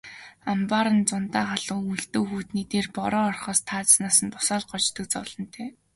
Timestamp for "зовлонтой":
5.13-5.69